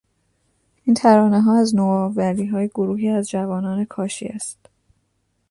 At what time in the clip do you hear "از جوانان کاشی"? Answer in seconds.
3.09-4.25